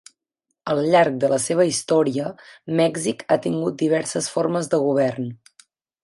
[0.71, 2.31] Al llarg de la seva història,
[2.81, 5.29] Mèxic ha tingut diverses formes de govern.